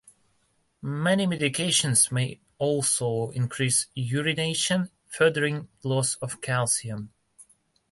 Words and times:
Many 0.81 1.27
medications 1.27 2.11
may 2.11 2.39
also 2.57 3.29
increase 3.35 3.85
urination, 3.93 4.89
furthering 5.05 5.67
loss 5.83 6.15
of 6.15 6.41
calcium. 6.41 7.13